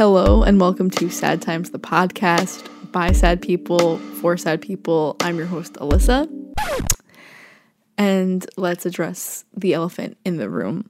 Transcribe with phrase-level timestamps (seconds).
[0.00, 5.14] Hello, and welcome to Sad Times, the podcast by sad people for sad people.
[5.20, 6.26] I'm your host, Alyssa.
[7.98, 10.88] And let's address the elephant in the room.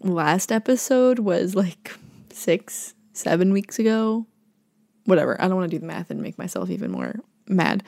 [0.00, 1.92] Last episode was like
[2.32, 4.26] six, seven weeks ago.
[5.04, 5.40] Whatever.
[5.40, 7.14] I don't want to do the math and make myself even more
[7.46, 7.84] mad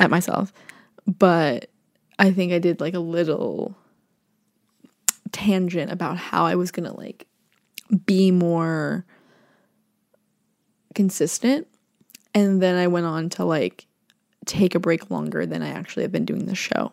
[0.00, 0.52] at myself.
[1.06, 1.70] But
[2.18, 3.76] I think I did like a little
[5.30, 7.28] tangent about how I was going to like
[8.04, 9.06] be more
[10.94, 11.66] consistent.
[12.34, 13.86] And then I went on to like
[14.46, 16.92] take a break longer than I actually have been doing the show.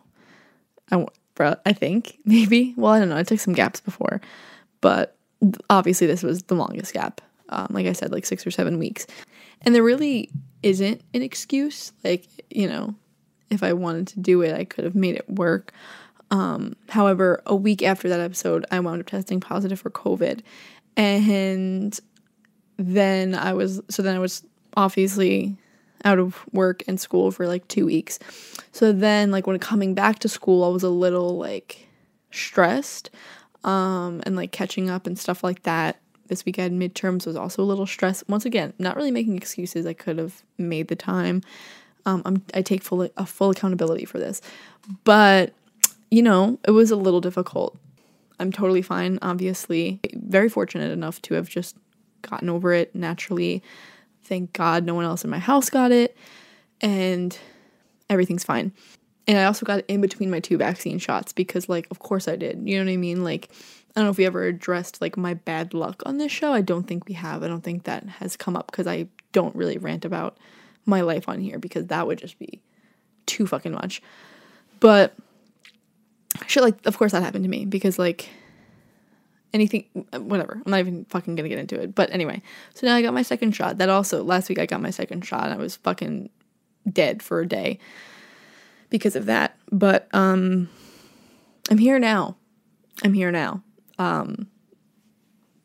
[0.91, 1.05] I,
[1.65, 2.73] I think maybe.
[2.77, 3.17] Well, I don't know.
[3.17, 4.21] I took some gaps before,
[4.81, 5.15] but
[5.69, 7.21] obviously this was the longest gap.
[7.49, 9.07] Um, like I said, like six or seven weeks.
[9.63, 10.29] And there really
[10.61, 11.93] isn't an excuse.
[12.03, 12.93] Like, you know,
[13.49, 15.73] if I wanted to do it, I could have made it work.
[16.31, 20.41] Um, however, a week after that episode, I wound up testing positive for COVID.
[20.95, 21.99] And
[22.79, 24.43] then I was, so then I was
[24.75, 25.57] obviously
[26.05, 28.17] out of work and school for like two weeks.
[28.71, 31.87] So then, like, when coming back to school, I was a little like
[32.31, 33.09] stressed
[33.63, 35.99] um, and like catching up and stuff like that.
[36.27, 38.29] This weekend midterms was also a little stressed.
[38.29, 39.85] Once again, not really making excuses.
[39.85, 41.41] I could have made the time.
[42.05, 44.41] Um, I'm, I take full a full accountability for this,
[45.03, 45.53] but
[46.11, 47.77] you know, it was a little difficult.
[48.39, 49.99] I'm totally fine, obviously.
[50.13, 51.75] Very fortunate enough to have just
[52.21, 53.63] gotten over it naturally.
[54.23, 56.15] Thank God no one else in my house got it,
[56.81, 57.37] and
[58.09, 58.71] everything's fine.
[59.27, 62.35] And I also got in between my two vaccine shots because, like, of course I
[62.35, 62.67] did.
[62.67, 63.23] You know what I mean?
[63.23, 66.53] Like, I don't know if we ever addressed like my bad luck on this show.
[66.53, 67.43] I don't think we have.
[67.43, 70.37] I don't think that has come up because I don't really rant about
[70.85, 72.61] my life on here because that would just be
[73.25, 74.01] too fucking much.
[74.79, 75.15] But
[76.47, 78.29] shit like of course that happened to me because like
[79.53, 80.61] anything whatever.
[80.65, 81.95] I'm not even fucking gonna get into it.
[81.95, 82.41] But anyway
[82.73, 83.77] so now i got my second shot.
[83.77, 86.29] That also last week i got my second shot and i was fucking
[86.91, 87.79] dead for a day
[88.89, 89.57] because of that.
[89.71, 90.69] But um
[91.69, 92.37] i'm here now.
[93.03, 93.63] I'm here now.
[93.97, 94.47] Um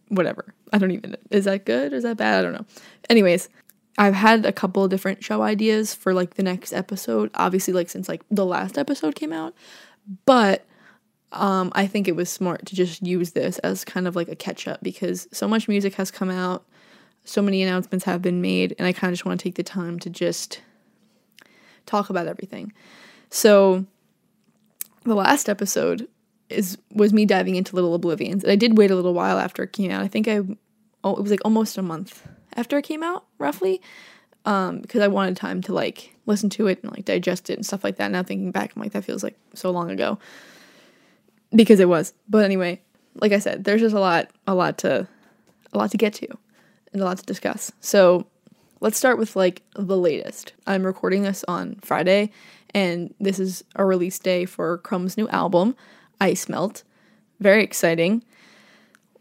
[0.09, 0.55] whatever.
[0.73, 2.39] I don't even is that good is that bad?
[2.39, 2.67] I don't know.
[3.11, 3.49] Anyways
[3.97, 8.09] i've had a couple different show ideas for like the next episode obviously like since
[8.09, 9.55] like the last episode came out.
[10.27, 10.67] But
[11.34, 14.37] um, I think it was smart to just use this as kind of like a
[14.37, 16.65] catch up because so much music has come out,
[17.25, 19.62] so many announcements have been made, and I kind of just want to take the
[19.62, 20.61] time to just
[21.87, 22.73] talk about everything.
[23.31, 23.84] So
[25.05, 26.09] the last episode
[26.49, 29.62] is was me diving into Little Oblivions, and I did wait a little while after
[29.65, 30.03] it came out.
[30.03, 30.41] I think I
[31.03, 33.83] oh it was like almost a month after it came out, roughly,
[34.44, 37.67] um, because I wanted time to like listen to it and like digest it and
[37.67, 38.12] stuff like that.
[38.12, 40.19] Now thinking back, I'm like that feels like so long ago
[41.54, 42.12] because it was.
[42.28, 42.81] But anyway,
[43.16, 45.06] like I said, there's just a lot, a lot to,
[45.72, 46.28] a lot to get to,
[46.92, 47.72] and a lot to discuss.
[47.81, 48.26] So
[48.81, 50.53] let's start with like the latest.
[50.66, 52.31] I'm recording this on Friday,
[52.75, 55.76] and this is a release day for Crumb's new album,
[56.20, 56.82] Ice Melt.
[57.41, 58.25] Very exciting.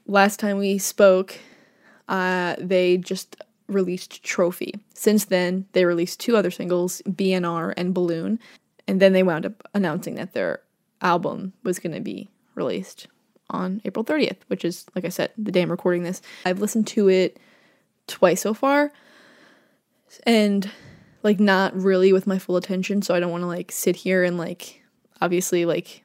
[0.05, 1.38] Last time we spoke,
[2.09, 4.73] uh, they just released Trophy.
[4.93, 8.39] Since then, they released two other singles, BNR and Balloon,
[8.88, 10.61] and then they wound up announcing that their
[11.03, 13.08] album was going to be released
[13.50, 16.22] on April 30th, which is, like I said, the day I'm recording this.
[16.46, 17.40] I've listened to it
[18.08, 18.91] twice so far,
[20.25, 20.69] and
[21.22, 24.24] like not really with my full attention, so I don't want to like sit here
[24.24, 24.81] and like
[25.22, 26.03] obviously like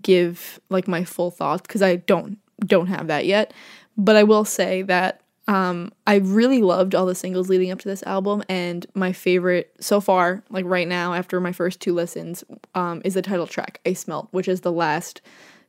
[0.00, 3.52] give like my full thoughts because I don't don't have that yet.
[3.96, 7.88] But I will say that um, I really loved all the singles leading up to
[7.88, 12.44] this album, and my favorite so far, like right now, after my first two listens,
[12.74, 15.20] um, is the title track, Ice Melt, which is the last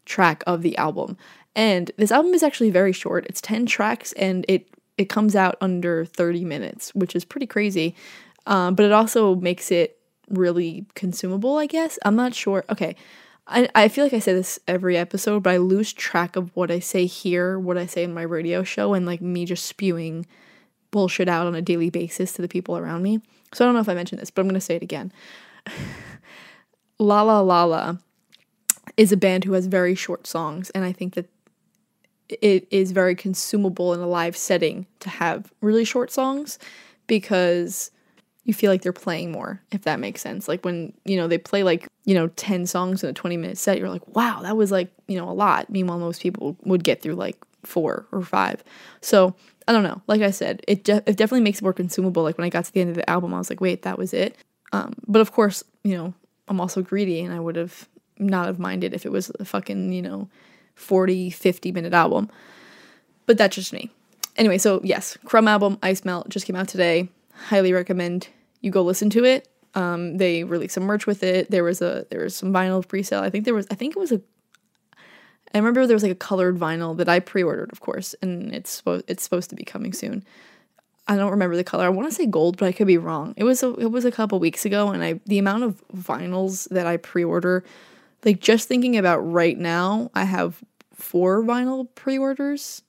[0.05, 1.17] track of the album.
[1.55, 3.25] And this album is actually very short.
[3.27, 7.95] It's 10 tracks, and it it comes out under 30 minutes, which is pretty crazy.
[8.45, 9.97] Um, but it also makes it
[10.29, 11.97] really consumable, I guess.
[12.05, 12.63] I'm not sure.
[12.69, 12.95] Okay,
[13.47, 16.71] I, I feel like I say this every episode, but I lose track of what
[16.71, 20.25] I say here, what I say in my radio show, and like me just spewing
[20.91, 23.19] bullshit out on a daily basis to the people around me.
[23.53, 25.11] So I don't know if I mentioned this, but I'm going to say it again.
[26.99, 27.97] La La La La
[28.95, 31.29] is a band who has very short songs, and I think that
[32.29, 36.57] it is very consumable in a live setting to have really short songs
[37.07, 37.91] because
[38.45, 40.47] you feel like they're playing more, if that makes sense.
[40.47, 43.57] Like when, you know, they play like, you know, 10 songs in a 20 minute
[43.57, 45.69] set, you're like, wow, that was like, you know, a lot.
[45.69, 48.63] Meanwhile, most people would get through like four or five.
[48.99, 49.33] So
[49.67, 50.01] I don't know.
[50.07, 52.23] Like I said, it, de- it definitely makes it more consumable.
[52.23, 53.97] Like when I got to the end of the album, I was like, wait, that
[53.97, 54.35] was it.
[54.73, 56.13] Um, but of course, you know,
[56.49, 57.87] I'm also greedy and I would have
[58.19, 60.27] not have minded if it was a fucking, you know,
[60.75, 62.29] 40, 50 minute album.
[63.25, 63.89] But that's just me.
[64.35, 67.07] anyway, so yes, Crumb album Ice Melt just came out today.
[67.33, 68.29] Highly recommend
[68.61, 69.47] you go listen to it.
[69.75, 71.51] Um, they released some merch with it.
[71.51, 73.21] There was a there was some vinyl pre-sale.
[73.21, 74.21] I think there was I think it was a
[75.53, 78.71] I remember there was like a colored vinyl that I pre-ordered, of course, and it's
[78.71, 80.23] supposed it's supposed to be coming soon.
[81.07, 81.85] I don't remember the color.
[81.85, 83.33] I want to say gold, but I could be wrong.
[83.35, 86.69] It was a, it was a couple weeks ago, and I the amount of vinyls
[86.69, 87.63] that I pre-order,
[88.23, 90.63] like just thinking about right now, I have
[90.93, 92.81] four vinyl pre-orders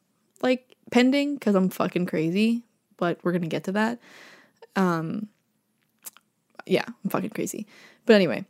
[0.43, 2.63] like pending because I'm fucking crazy.
[2.97, 3.99] But we're gonna get to that.
[4.77, 5.29] Um,
[6.67, 7.67] yeah, I'm fucking crazy.
[8.07, 8.45] But anyway,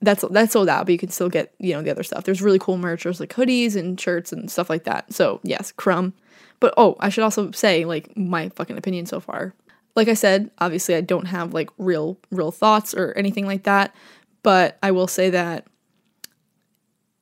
[0.00, 2.24] that's that's sold out, but you can still get you know the other stuff.
[2.24, 3.04] There's really cool merch.
[3.04, 5.12] There's like hoodies and shirts and stuff like that.
[5.12, 6.14] So yes, crumb.
[6.60, 9.54] But oh, I should also say like my fucking opinion so far.
[9.96, 13.94] Like I said, obviously I don't have like real real thoughts or anything like that,
[14.42, 15.66] but I will say that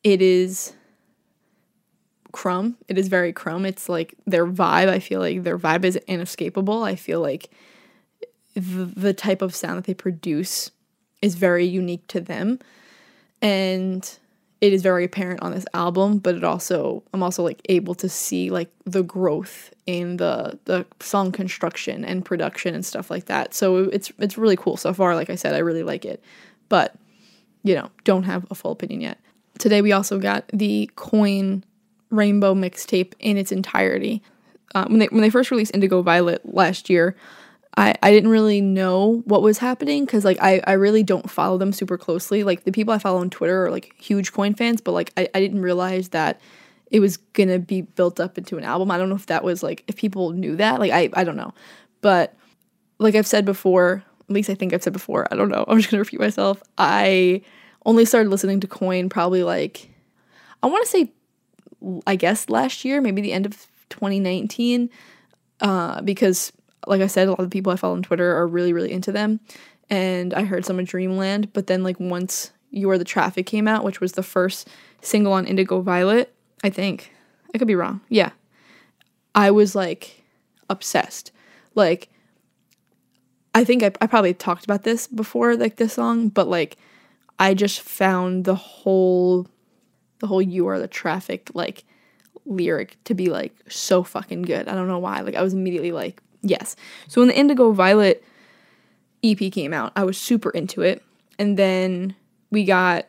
[0.05, 0.75] it is
[2.33, 2.77] crumb.
[2.89, 3.65] It is very crumb.
[3.65, 4.89] It's like their vibe.
[4.89, 6.85] I feel like their vibe is inescapable.
[6.85, 7.51] I feel like
[8.61, 10.71] the, the type of sound that they produce
[11.23, 12.59] is very unique to them.
[13.43, 14.19] And
[14.61, 18.09] it is very apparent on this album but it also i'm also like able to
[18.09, 23.55] see like the growth in the the song construction and production and stuff like that.
[23.55, 25.15] So it's it's really cool so far.
[25.15, 26.23] Like i said i really like it.
[26.69, 26.95] But
[27.63, 29.19] you know don't have a full opinion yet.
[29.59, 31.65] Today we also got the coin
[32.11, 34.23] rainbow mixtape in its entirety.
[34.75, 37.17] Uh, when they when they first released indigo violet last year
[37.77, 41.59] I, I didn't really know what was happening because like I, I really don't follow
[41.59, 42.43] them super closely.
[42.43, 45.29] Like the people I follow on Twitter are like huge coin fans, but like I,
[45.35, 46.41] I didn't realize that
[46.91, 48.91] it was gonna be built up into an album.
[48.91, 50.81] I don't know if that was like if people knew that.
[50.81, 51.53] Like I, I don't know.
[52.01, 52.35] But
[52.99, 55.65] like I've said before, at least I think I've said before, I don't know.
[55.69, 56.63] I'm just gonna repeat myself.
[56.79, 57.43] I
[57.85, 59.91] only started listening to Coin probably like
[60.63, 61.13] I wanna say
[62.07, 64.89] I guess last year, maybe the end of 2019.
[65.61, 66.53] Uh, because
[66.87, 68.93] like I said, a lot of the people I follow on Twitter are really, really
[68.93, 69.41] into them.
[69.89, 73.69] And I heard some of Dreamland, but then like once You Are the Traffic came
[73.69, 74.69] out, which was the first
[75.01, 77.13] single on Indigo Violet, I think.
[77.55, 78.01] I could be wrong.
[78.09, 78.31] Yeah.
[79.35, 80.25] I was like
[80.69, 81.31] obsessed.
[81.75, 82.09] Like
[83.55, 86.77] I think I, I probably talked about this before, like this song, but like
[87.39, 89.47] I just found the whole
[90.19, 91.85] the whole You Are the Traffic like
[92.45, 94.69] lyric to be like so fucking good.
[94.69, 95.21] I don't know why.
[95.21, 96.77] Like I was immediately like Yes.
[97.09, 98.23] So when the Indigo Violet
[99.25, 101.03] EP came out, I was super into it.
[101.39, 102.15] And then
[102.51, 103.07] we got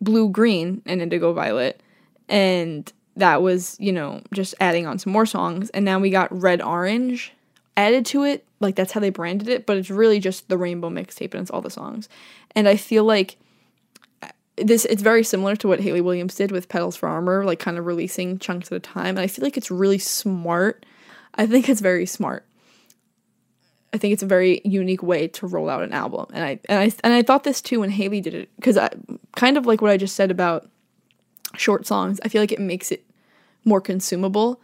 [0.00, 1.82] Blue Green and Indigo Violet.
[2.28, 5.70] And that was, you know, just adding on some more songs.
[5.70, 7.32] And now we got Red Orange
[7.76, 8.44] added to it.
[8.60, 9.66] Like that's how they branded it.
[9.66, 12.08] But it's really just the Rainbow mixtape and it's all the songs.
[12.54, 13.36] And I feel like
[14.22, 17.58] uh, this it's very similar to what Hayley Williams did with Petals for Armor, like
[17.58, 19.10] kind of releasing chunks at a time.
[19.10, 20.84] And I feel like it's really smart
[21.34, 22.44] I think it's very smart.
[23.92, 26.78] I think it's a very unique way to roll out an album, and I and
[26.78, 28.90] I and I thought this too when Hayley did it because I
[29.34, 30.68] kind of like what I just said about
[31.56, 32.20] short songs.
[32.22, 33.04] I feel like it makes it
[33.64, 34.60] more consumable,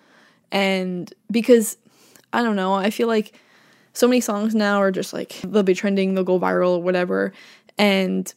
[0.52, 1.78] and because
[2.32, 3.38] I don't know, I feel like
[3.94, 7.32] so many songs now are just like they'll be trending, they'll go viral or whatever,
[7.78, 8.32] and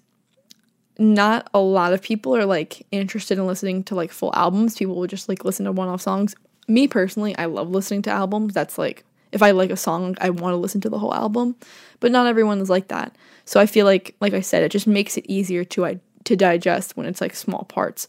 [0.98, 4.78] not a lot of people are like interested in listening to like full albums.
[4.78, 6.34] People will just like listen to one off songs
[6.68, 8.54] me personally, I love listening to albums.
[8.54, 11.56] That's like if I like a song, I want to listen to the whole album,
[12.00, 13.16] but not everyone is like that.
[13.46, 16.36] So I feel like like I said, it just makes it easier to I to
[16.36, 18.08] digest when it's like small parts.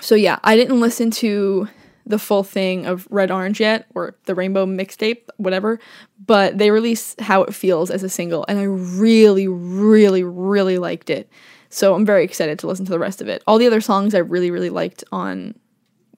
[0.00, 1.68] So yeah, I didn't listen to
[2.06, 5.78] the full thing of Red Orange yet or the Rainbow mixtape, whatever,
[6.24, 11.10] but they released How It Feels as a single and I really really really liked
[11.10, 11.28] it.
[11.70, 13.42] So I'm very excited to listen to the rest of it.
[13.46, 15.54] All the other songs I really really liked on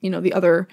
[0.01, 0.69] you know the other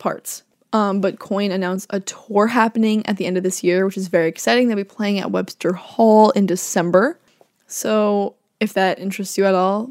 [0.00, 0.42] parts.
[0.72, 4.08] Um, but Coin announced a tour happening at the end of this year, which is
[4.08, 4.68] very exciting.
[4.68, 7.18] They'll be playing at Webster Hall in December.
[7.66, 9.90] So if that interests you at all,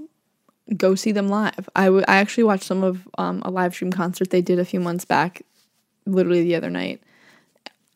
[0.77, 1.69] go see them live.
[1.75, 4.65] I, w- I actually watched some of um, a live stream concert they did a
[4.65, 5.41] few months back,
[6.05, 7.01] literally the other night,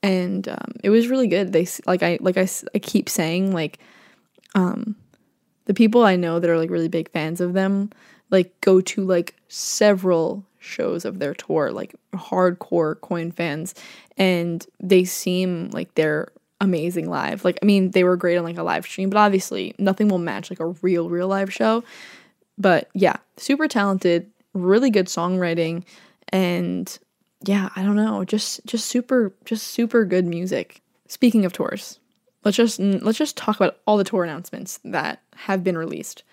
[0.02, 1.54] and um, it was really good.
[1.54, 3.80] They like I like I, I keep saying like,
[4.56, 4.96] um,
[5.66, 7.92] the people I know that are like really big fans of them
[8.34, 13.76] like go to like several shows of their tour, like hardcore coin fans,
[14.18, 17.44] and they seem like they're amazing live.
[17.44, 20.18] Like, I mean, they were great on like a live stream, but obviously nothing will
[20.18, 21.84] match like a real, real live show.
[22.58, 25.84] But yeah, super talented, really good songwriting,
[26.30, 26.98] and
[27.44, 30.82] yeah, I don't know, just just super, just super good music.
[31.08, 32.00] Speaking of tours,
[32.44, 36.24] let's just let's just talk about all the tour announcements that have been released.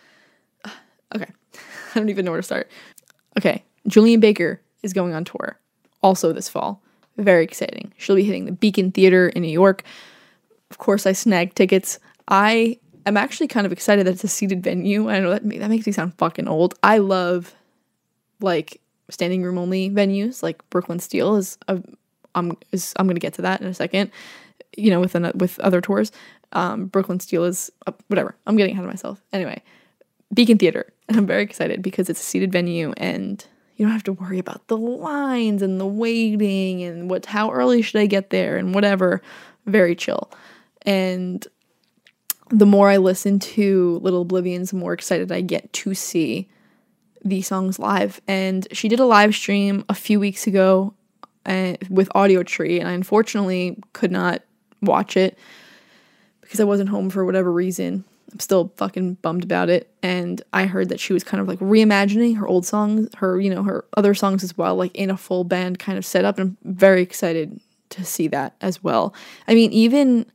[1.13, 1.27] Okay,
[1.95, 2.71] I don't even know where to start.
[3.37, 5.59] Okay, Julien Baker is going on tour
[6.03, 6.83] also this fall.
[7.17, 7.93] Very exciting.
[7.99, 9.83] She'll be hitting the Beacon Theater in New York.
[10.71, 11.99] Of course, I snagged tickets.
[12.29, 15.11] I am actually kind of excited that it's a seated venue.
[15.11, 16.75] I know that that makes me sound fucking old.
[16.83, 17.55] I love
[18.41, 20.43] like standing room only venues.
[20.43, 21.83] Like Brooklyn Steel is a,
[22.35, 24.11] I'm is I'm gonna get to that in a second.
[24.77, 26.13] You know, with an, with other tours,
[26.53, 28.37] um, Brooklyn Steel is uh, whatever.
[28.47, 29.21] I'm getting ahead of myself.
[29.33, 29.61] Anyway,
[30.33, 33.45] Beacon Theater, and I'm very excited because it's a seated venue and
[33.81, 37.81] you don't have to worry about the lines and the waiting and what how early
[37.81, 39.23] should I get there and whatever.
[39.65, 40.31] Very chill.
[40.83, 41.47] And
[42.51, 46.47] the more I listen to Little Oblivions, the more excited I get to see
[47.25, 48.21] the songs live.
[48.29, 50.93] And she did a live stream a few weeks ago
[51.47, 54.43] uh, with Audiotree, and I unfortunately could not
[54.83, 55.39] watch it
[56.43, 58.05] because I wasn't home for whatever reason.
[58.33, 59.93] I'm still fucking bummed about it.
[60.03, 63.53] And I heard that she was kind of like reimagining her old songs, her, you
[63.53, 66.39] know, her other songs as well, like in a full band kind of setup.
[66.39, 67.61] And I'm very excited
[67.91, 69.15] to see that as well.
[69.49, 70.27] I mean, even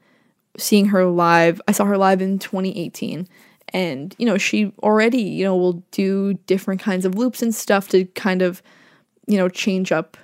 [0.57, 3.27] seeing her live, I saw her live in 2018
[3.69, 7.89] and you know she already you know will do different kinds of loops and stuff
[7.89, 8.61] to kind of
[9.27, 10.17] you know change up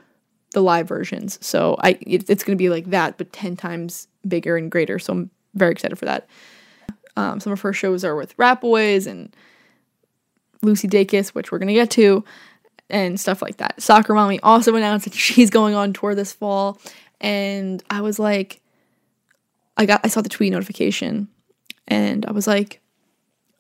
[0.52, 4.08] the live versions so i it, it's going to be like that but 10 times
[4.28, 6.28] bigger and greater so i'm very excited for that
[7.18, 9.36] um, some of her shows are with Rap Boys and
[10.62, 12.24] lucy dacus which we're going to get to
[12.90, 13.82] and stuff like that.
[13.82, 16.80] Soccer mommy also announced that she's going on tour this fall
[17.20, 18.62] and i was like
[19.78, 21.28] i got i saw the tweet notification
[21.88, 22.82] and i was like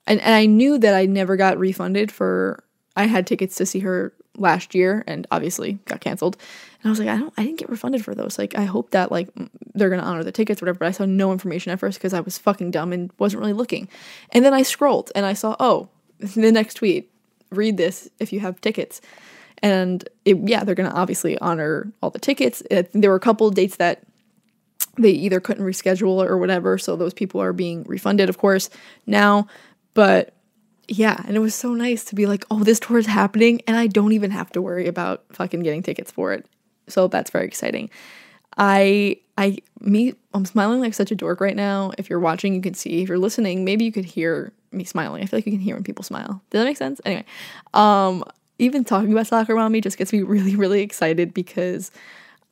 [0.07, 2.63] and, and I knew that I never got refunded for
[2.95, 6.37] I had tickets to see her last year and obviously got canceled.
[6.81, 8.37] And I was like, I don't I didn't get refunded for those.
[8.37, 9.29] Like I hope that like
[9.73, 10.79] they're gonna honor the tickets, whatever.
[10.79, 13.53] But I saw no information at first because I was fucking dumb and wasn't really
[13.53, 13.87] looking.
[14.31, 17.11] And then I scrolled and I saw, oh, the next tweet,
[17.49, 19.01] read this if you have tickets.
[19.63, 22.63] And it, yeah, they're gonna obviously honor all the tickets.
[22.71, 24.03] It, there were a couple of dates that
[24.97, 28.69] they either couldn't reschedule or whatever, so those people are being refunded, of course.
[29.05, 29.47] Now
[29.93, 30.33] but
[30.91, 33.77] yeah, and it was so nice to be like, oh, this tour is happening, and
[33.77, 36.45] I don't even have to worry about fucking getting tickets for it.
[36.89, 37.89] So that's very exciting.
[38.57, 41.91] I I me I'm smiling like such a dork right now.
[41.97, 43.01] If you're watching, you can see.
[43.01, 45.23] If you're listening, maybe you could hear me smiling.
[45.23, 46.41] I feel like you can hear when people smile.
[46.49, 46.99] Does that make sense?
[47.05, 47.23] Anyway,
[47.73, 48.25] um,
[48.59, 51.89] even talking about soccer mommy just gets me really really excited because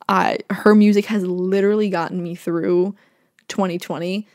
[0.08, 2.96] I her music has literally gotten me through
[3.48, 4.26] 2020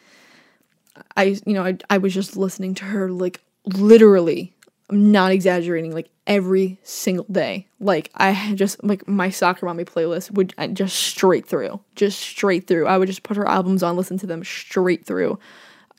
[1.17, 4.53] I, you know, I, I was just listening to her like literally,
[4.89, 7.67] I'm not exaggerating, like every single day.
[7.79, 12.67] Like I just like my soccer mommy playlist would uh, just straight through, just straight
[12.67, 12.87] through.
[12.87, 15.39] I would just put her albums on, listen to them straight through.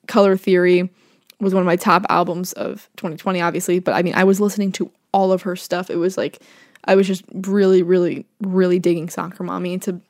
[0.07, 0.89] Color Theory
[1.41, 4.73] was one of my top albums of 2020, obviously, but I mean, I was listening
[4.73, 5.91] to all of her stuff.
[5.91, 6.41] It was like
[6.85, 10.01] I was just really, really, really digging Soccer Mommy to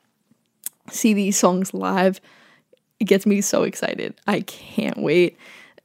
[0.89, 2.21] see these songs live
[2.99, 4.15] it gets me so excited.
[4.27, 5.37] I can't wait.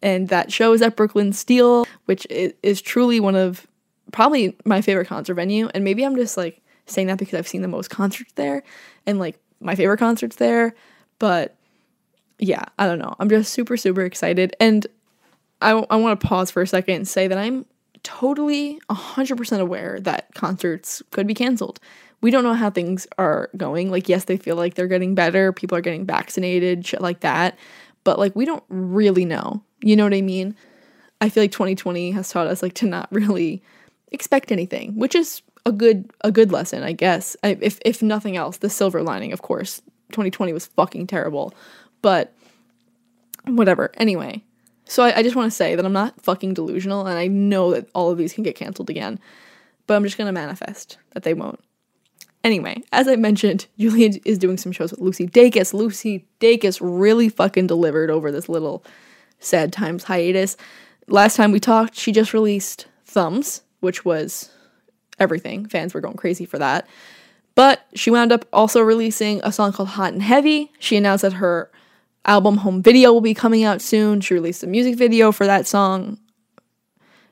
[0.02, 3.66] And that show is at Brooklyn Steel, which is truly one of
[4.11, 5.68] probably my favorite concert venue.
[5.75, 8.62] And maybe I'm just like saying that because I've seen the most concerts there
[9.06, 10.75] and like my favorite concerts there.
[11.18, 11.56] But
[12.38, 13.14] yeah, I don't know.
[13.21, 14.56] I'm just super, super excited.
[14.59, 14.87] And
[15.61, 17.64] I, I want to pause for a second and say that I'm
[18.02, 21.78] totally 100% aware that concerts could be canceled
[22.23, 23.90] we don't know how things are going.
[23.90, 27.59] Like, yes, they feel like they're getting better, people are getting vaccinated, shit like that.
[28.04, 29.62] But like, we don't really know.
[29.83, 30.57] You know what I mean?
[31.21, 33.62] I feel like 2020 has taught us like to not really
[34.11, 37.37] expect anything, which is a good a good lesson, I guess.
[37.43, 39.83] I, if if nothing else, the silver lining, of course.
[40.11, 41.55] 2020 was fucking terrible,
[42.03, 42.35] but
[43.47, 43.91] whatever.
[43.97, 44.45] Anyway,
[44.85, 47.71] so I, I just want to say that I'm not fucking delusional, and I know
[47.73, 49.19] that all of these can get canceled again,
[49.87, 51.61] but I'm just gonna manifest that they won't.
[52.45, 55.73] Anyway, as I mentioned, Julien is doing some shows with Lucy Dacus.
[55.73, 58.85] Lucy Dacus really fucking delivered over this little
[59.45, 60.57] sad times hiatus.
[61.09, 64.51] Last time we talked, she just released Thumbs, which was
[65.19, 65.67] everything.
[65.67, 66.87] Fans were going crazy for that.
[67.55, 70.73] But she wound up also releasing a song called Hot and Heavy.
[70.79, 71.71] She announced that her
[72.25, 74.21] album home video will be coming out soon.
[74.21, 76.19] She released a music video for that song.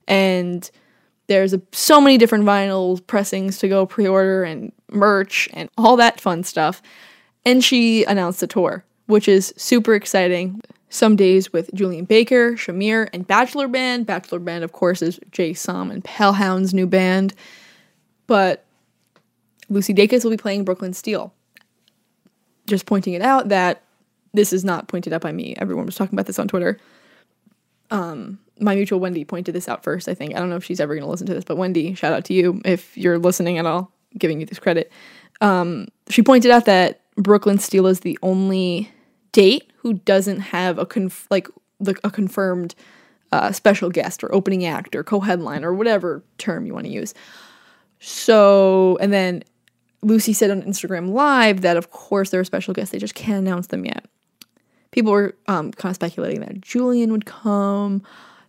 [0.06, 0.68] And
[1.28, 5.96] there's a, so many different vinyl pressings to go pre order and merch and all
[5.96, 6.82] that fun stuff.
[7.46, 10.60] And she announced a tour, which is super exciting.
[10.92, 14.06] Some days with Julien Baker, Shamir, and Bachelor Band.
[14.06, 17.32] Bachelor Band, of course, is Jay Som and Palehound's new band.
[18.26, 18.64] But
[19.68, 21.32] Lucy Dacus will be playing Brooklyn Steel.
[22.66, 23.82] Just pointing it out that
[24.34, 25.54] this is not pointed out by me.
[25.58, 26.76] Everyone was talking about this on Twitter.
[27.92, 30.34] Um, my mutual Wendy pointed this out first, I think.
[30.34, 32.24] I don't know if she's ever going to listen to this, but Wendy, shout out
[32.26, 34.90] to you if you're listening at all, giving you this credit.
[35.40, 38.90] Um, she pointed out that Brooklyn Steel is the only
[39.32, 42.74] date who doesn't have a conf- like the, a confirmed
[43.32, 47.14] uh, special guest or opening act or co-headline or whatever term you want to use.
[47.98, 49.42] So, and then
[50.02, 53.38] Lucy said on Instagram Live that of course they're a special guest, they just can't
[53.38, 54.06] announce them yet.
[54.90, 58.02] People were um, kind of speculating that Julien would come.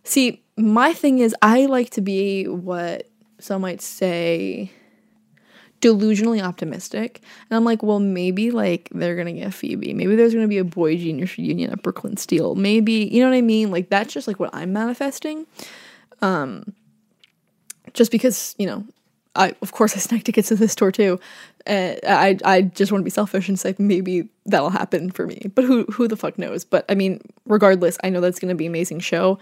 [0.04, 3.08] See, my thing is, I like to be what
[3.38, 4.70] some might say
[5.82, 7.20] delusionally optimistic.
[7.50, 9.92] And I'm like, well, maybe like they're gonna get Phoebe.
[9.92, 12.54] Maybe there's gonna be a boy genius reunion at Brooklyn Steel.
[12.54, 13.70] Maybe you know what I mean?
[13.70, 15.46] Like that's just like what I'm manifesting.
[16.22, 16.72] Um
[17.92, 18.86] just because, you know,
[19.34, 21.20] I of course I snag tickets to this tour too.
[21.66, 25.50] Uh, I I just want to be selfish and say maybe that'll happen for me.
[25.54, 26.64] But who who the fuck knows?
[26.64, 29.38] But I mean, regardless, I know that's gonna be amazing show.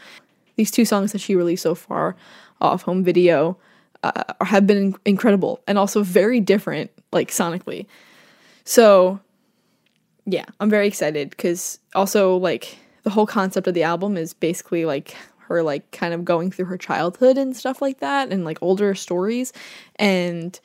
[0.57, 2.17] These two songs that she released so far
[2.63, 3.59] off home video
[4.03, 7.87] uh, have been incredible and also very different, like sonically.
[8.65, 9.21] So,
[10.27, 14.85] yeah, I'm very excited because also like the whole concept of the album is basically
[14.85, 18.59] like her like kind of going through her childhood and stuff like that and like
[18.63, 19.53] older stories
[19.97, 20.61] and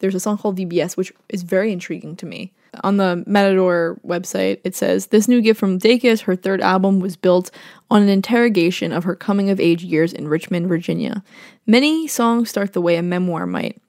[0.00, 2.52] there's a song called VBS which is very intriguing to me
[2.84, 7.16] on the Matador website, it says this new gift from Dacus, her third album, was
[7.16, 7.50] built
[7.90, 11.22] on an interrogation of her coming of age years in Richmond, Virginia.
[11.66, 13.80] Many songs start the way a memoir might.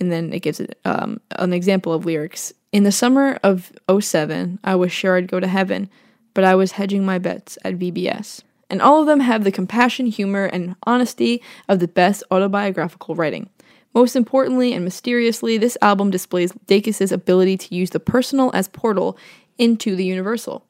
[0.00, 2.52] And then it gives um, an example of lyrics.
[2.72, 5.90] In the summer of 07, I was sure I'd go to heaven,
[6.34, 8.42] but I was hedging my bets at VBS.
[8.70, 13.48] And all of them have the compassion, humor, and honesty of the best autobiographical writing.
[13.94, 19.16] Most importantly and mysteriously, this album displays Dacus' ability to use the personal as portal
[19.56, 20.64] into the universal.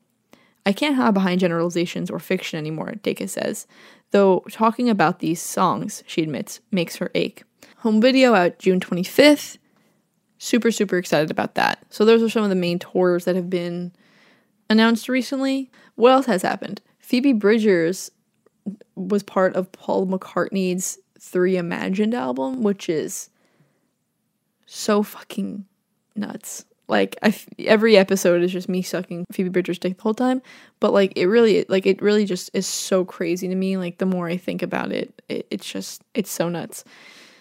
[0.69, 3.67] I can't hide behind generalizations or fiction anymore, Dacus says,
[4.11, 7.43] though talking about these songs, she admits, makes her ache.
[7.79, 9.57] Home video out June 25th.
[10.37, 11.87] Super, super excited about that.
[11.89, 13.93] So, those are some of the main tours that have been
[14.69, 15.71] announced recently.
[15.95, 16.83] What else has happened?
[16.99, 18.11] Phoebe Bridgers
[18.95, 23.31] was part of Paul McCartney's Three Imagined album, which is
[24.66, 25.64] so fucking
[26.14, 26.66] nuts.
[26.88, 30.40] Like I, every episode is just me sucking Phoebe Bridgers' dick the whole time,
[30.81, 33.77] but like it really, like it really just is so crazy to me.
[33.77, 36.85] Like the more I think about it, it it's just it's so nuts.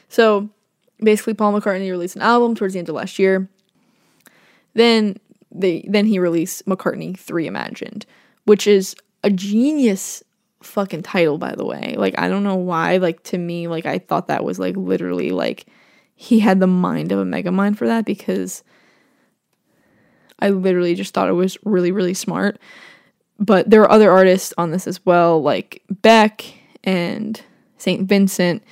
[0.09, 0.49] So
[0.99, 3.49] basically, Paul McCartney released an album towards the end of last year.
[4.73, 5.17] Then
[5.49, 8.05] they then he released McCartney Three Imagined,
[8.43, 10.23] which is a genius
[10.61, 13.99] fucking title by the way like i don't know why like to me like i
[13.99, 15.67] thought that was like literally like
[16.15, 18.63] he had the mind of a megamind for that because
[20.39, 22.59] i literally just thought it was really really smart
[23.39, 26.43] but there are other artists on this as well like beck
[26.83, 27.41] and
[27.77, 28.63] saint vincent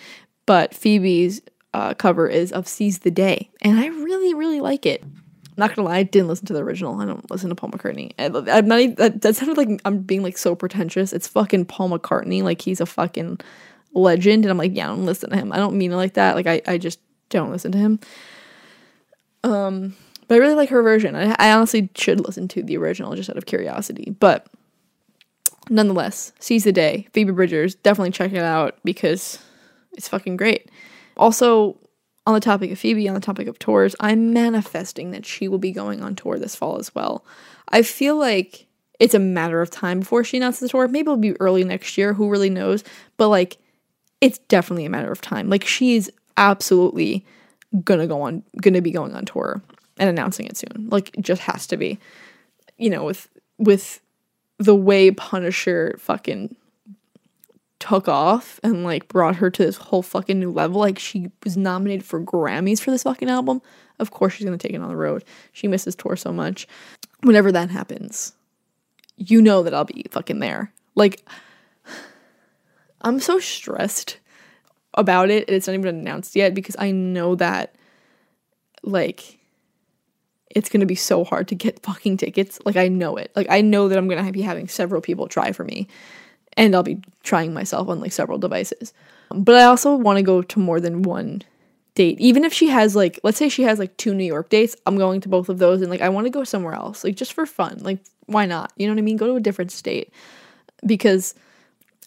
[0.45, 1.41] but phoebe's
[1.73, 5.03] uh, cover is of seize the day and i really really like it
[5.57, 6.99] I'm not gonna lie, I didn't listen to the original.
[6.99, 8.11] I don't listen to Paul McCartney.
[8.19, 8.25] I,
[8.57, 11.13] am not even, that, that sounded like I'm being like so pretentious.
[11.13, 12.43] It's fucking Paul McCartney.
[12.43, 13.39] Like he's a fucking
[13.93, 14.43] legend.
[14.43, 15.53] And I'm like, yeah, I don't listen to him.
[15.53, 16.35] I don't mean it like that.
[16.35, 16.99] Like I, I just
[17.29, 17.99] don't listen to him.
[19.45, 19.95] Um,
[20.27, 21.15] but I really like her version.
[21.15, 24.15] I, I honestly should listen to the original just out of curiosity.
[24.19, 24.47] But
[25.69, 27.07] nonetheless, seize the day.
[27.13, 29.39] Phoebe Bridgers, definitely check it out because
[29.93, 30.69] it's fucking great.
[31.17, 31.77] Also,
[32.27, 35.59] on the topic of Phoebe, on the topic of tours, I'm manifesting that she will
[35.59, 37.23] be going on tour this fall as well.
[37.69, 38.65] I feel like
[38.99, 40.87] it's a matter of time before she announces the tour.
[40.87, 42.83] Maybe it'll be early next year, who really knows?
[43.17, 43.57] But like
[44.21, 45.49] it's definitely a matter of time.
[45.49, 47.25] Like she's absolutely
[47.83, 49.61] gonna go on gonna be going on tour
[49.97, 50.89] and announcing it soon.
[50.89, 51.99] Like it just has to be.
[52.77, 54.01] You know, with with
[54.57, 56.55] the way Punisher fucking
[57.79, 60.79] took off and like brought her to this whole fucking new level.
[60.79, 63.61] Like she was nominated for Grammys for this fucking album.
[63.99, 65.23] Of course she's gonna take it on the road.
[65.51, 66.67] She misses tour so much.
[67.21, 68.33] Whenever that happens,
[69.17, 70.71] you know that I'll be fucking there.
[70.95, 71.27] Like
[73.01, 74.17] I'm so stressed
[74.95, 77.75] about it it's not even announced yet because I know that
[78.81, 79.37] like
[80.55, 82.59] it's gonna be so hard to get fucking tickets.
[82.65, 83.31] Like I know it.
[83.35, 85.87] Like I know that I'm gonna be having several people try for me
[86.57, 88.93] and I'll be trying myself on like several devices.
[89.29, 91.41] But I also want to go to more than one
[91.95, 92.19] date.
[92.19, 94.97] Even if she has like let's say she has like two New York dates, I'm
[94.97, 97.03] going to both of those and like I want to go somewhere else.
[97.03, 97.79] Like just for fun.
[97.81, 98.71] Like why not?
[98.77, 99.17] You know what I mean?
[99.17, 100.11] Go to a different state.
[100.85, 101.35] Because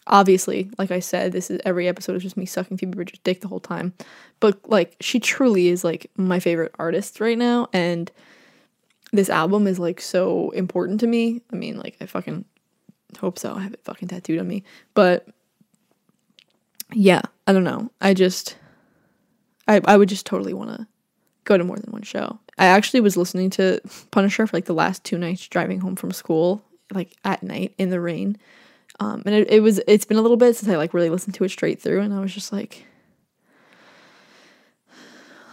[0.07, 3.41] obviously, like I said, this is every episode is just me sucking Phoebe Bridgers' dick
[3.41, 3.93] the whole time.
[4.39, 8.11] But like she truly is like my favorite artist right now and
[9.11, 11.41] this album is like so important to me.
[11.51, 12.45] I mean, like I fucking
[13.17, 13.53] Hope so.
[13.53, 14.63] I have it fucking tattooed on me.
[14.93, 15.27] But
[16.93, 17.91] yeah, I don't know.
[17.99, 18.57] I just
[19.67, 20.87] I I would just totally want to
[21.45, 22.39] go to more than one show.
[22.57, 26.11] I actually was listening to Punisher for like the last two nights driving home from
[26.11, 26.61] school,
[26.93, 28.37] like at night in the rain.
[28.99, 31.35] Um, and it, it was it's been a little bit since I like really listened
[31.35, 32.85] to it straight through, and I was just like,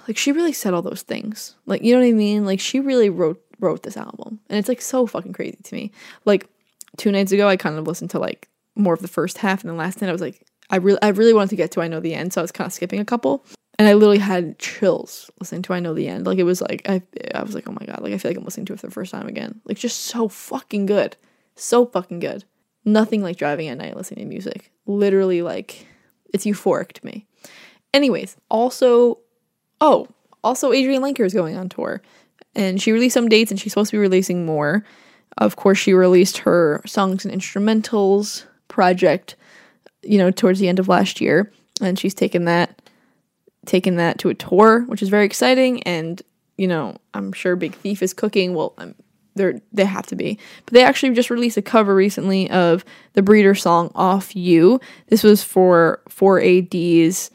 [0.07, 1.55] like she really said all those things.
[1.65, 2.45] Like you know what I mean?
[2.45, 5.93] Like she really wrote wrote this album, and it's like so fucking crazy to me.
[6.25, 6.49] Like
[6.97, 9.71] two nights ago, I kind of listened to like more of the first half, and
[9.71, 11.89] then last night I was like, I really I really wanted to get to I
[11.89, 13.45] know the end, so I was kind of skipping a couple
[13.79, 16.27] and I literally had chills listening to I Know the End.
[16.27, 17.03] Like it was like I
[17.35, 18.87] I was like, oh my god, like I feel like I'm listening to it for
[18.87, 19.61] the first time again.
[19.65, 21.17] Like just so fucking good.
[21.55, 22.45] So fucking good.
[22.85, 24.73] Nothing like driving at night listening to music.
[24.87, 25.87] Literally like
[26.33, 27.27] it's euphoric to me.
[27.93, 29.19] Anyways, also
[29.81, 30.09] oh,
[30.43, 32.01] also Adrianne Lenker is going on tour.
[32.57, 34.85] And she released some dates and she's supposed to be releasing more.
[35.39, 39.37] Of course, she released her songs and instrumentals project,
[40.03, 41.53] you know, towards the end of last year.
[41.81, 42.83] And she's taken that
[43.67, 45.83] taken that to a tour, which is very exciting.
[45.83, 46.23] And
[46.57, 48.55] you know, I'm sure Big Thief is cooking.
[48.55, 48.95] Well, um, I'm,
[49.35, 53.23] they're they have to be, but they actually just released a cover recently of the
[53.23, 57.31] Breeder song "Off You." This was for 4AD's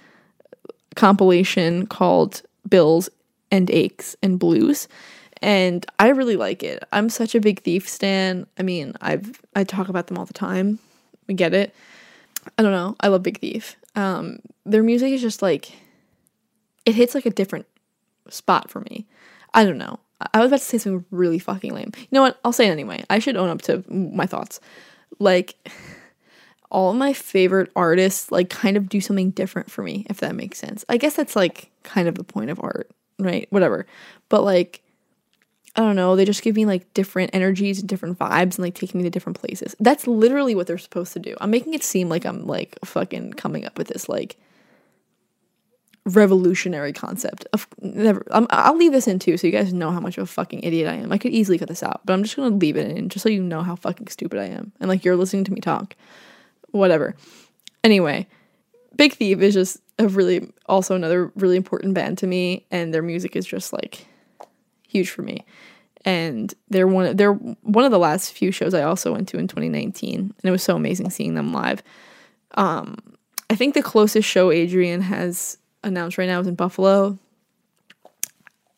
[0.95, 3.07] compilation called "Bills
[3.51, 4.87] and Aches and Blues."
[5.43, 6.83] And I really like it.
[6.91, 8.45] I'm such a big Thief stan.
[8.59, 10.79] I mean, I've I talk about them all the time.
[11.27, 11.73] We get it.
[12.57, 12.95] I don't know.
[12.99, 13.75] I love Big Thief.
[13.95, 15.71] Um, their music is just like
[16.85, 17.65] it hits like a different
[18.29, 19.07] spot for me.
[19.53, 19.99] I don't know.
[20.33, 21.91] I was about to say something really fucking lame.
[21.97, 22.39] You know what?
[22.45, 23.03] I'll say it anyway.
[23.09, 24.59] I should own up to my thoughts.
[25.19, 25.55] Like
[26.71, 30.59] all my favorite artists like kind of do something different for me, if that makes
[30.59, 30.85] sense.
[30.89, 32.91] I guess that's like kind of the point of art,
[33.23, 33.47] right?
[33.49, 33.85] Whatever.
[34.29, 34.81] But like
[35.75, 38.75] I don't know, they just give me like different energies and different vibes and like
[38.75, 39.73] taking me to different places.
[39.79, 41.35] That's literally what they're supposed to do.
[41.39, 44.37] I'm making it seem like I'm like fucking coming up with this like
[46.05, 49.99] revolutionary concept of never i will leave this in too so you guys know how
[49.99, 52.23] much of a fucking idiot i am i could easily cut this out but i'm
[52.23, 54.89] just gonna leave it in just so you know how fucking stupid i am and
[54.89, 55.95] like you're listening to me talk
[56.71, 57.15] whatever
[57.83, 58.25] anyway
[59.01, 63.01] big thief is just a really also another really important band to me and their
[63.01, 64.05] music is just like
[64.87, 65.43] huge for me
[66.03, 69.37] and they're one of, they're one of the last few shows i also went to
[69.37, 71.81] in 2019 and it was so amazing seeing them live
[72.55, 72.95] um
[73.49, 77.17] i think the closest show adrianne has announced right now is in Buffalo.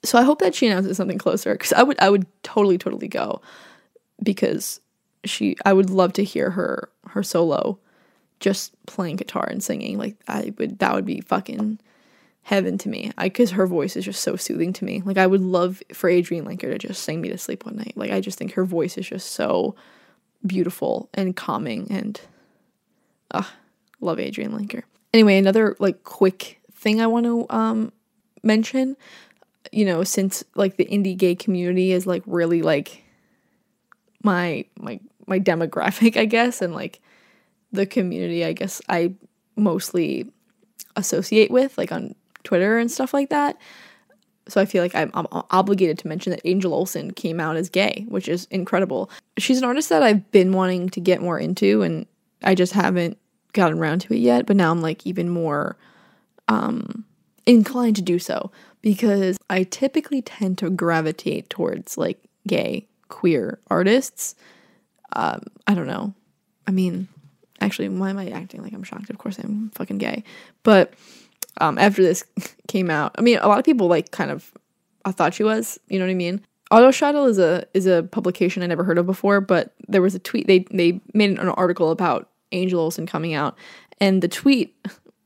[0.03, 3.07] So I hope that she announces something closer because I would I would totally totally
[3.07, 3.41] go
[4.21, 4.81] because
[5.23, 7.79] she I would love to hear her her solo
[8.43, 11.79] just playing guitar and singing like I would that would be fucking
[12.41, 13.09] heaven to me.
[13.17, 15.01] I cuz her voice is just so soothing to me.
[15.05, 17.93] Like I would love for Adrianne Lenker to just sing me to sleep one night.
[17.95, 19.75] Like I just think her voice is just so
[20.45, 22.19] beautiful and calming and
[23.31, 23.53] ah,
[24.01, 24.83] love Adrianne Lenker.
[25.13, 27.93] Anyway, another like quick thing I want to um
[28.43, 28.97] mention.
[29.71, 33.03] You know, since like the indie gay community is like really like
[34.21, 36.99] my my my demographic, I guess, and like
[37.73, 39.13] the community I guess I
[39.55, 40.31] mostly
[40.95, 43.57] associate with, like on Twitter and stuff like that.
[44.47, 47.69] So I feel like I'm, I'm, obligated to mention that Angel Olsen came out as
[47.69, 49.09] gay, which is incredible.
[49.37, 52.05] She's an artist that I've been wanting to get more into, and
[52.43, 53.17] I just haven't
[53.53, 54.45] gotten around to it yet.
[54.45, 55.77] But now I'm like even more
[56.49, 57.05] um,
[57.45, 64.35] inclined to do so because I typically tend to gravitate towards like gay, queer artists.
[65.13, 66.13] Um, I don't know.
[66.67, 67.07] I mean,
[67.61, 69.09] actually, why am I acting like I'm shocked?
[69.09, 70.23] Of course, I'm fucking gay.
[70.63, 70.93] But
[71.59, 72.23] um, after this
[72.67, 74.51] came out, I mean, a lot of people like kind of
[75.05, 75.79] I thought she was.
[75.89, 76.41] You know what I mean?
[76.71, 80.19] Autostraddle is a is a publication I never heard of before, but there was a
[80.19, 83.55] tweet they they made an article about Angel Olsen coming out,
[83.99, 84.75] and the tweet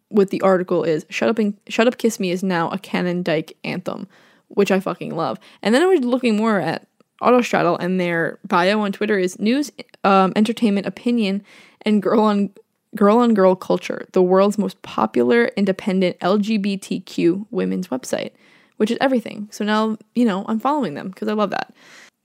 [0.10, 3.24] with the article is "Shut Up and Shut Up Kiss Me" is now a canon
[3.24, 4.08] Dyke anthem,
[4.50, 5.40] which I fucking love.
[5.62, 6.88] And then I was looking more at
[7.22, 9.72] Autostraddle, and their bio on Twitter is news,
[10.04, 11.44] um, entertainment, opinion,
[11.84, 12.52] and girl on
[12.96, 18.32] girl on girl culture, the world's most popular independent LGBTQ women's website,
[18.78, 19.48] which is everything.
[19.52, 21.74] So now you know I'm following them because I love that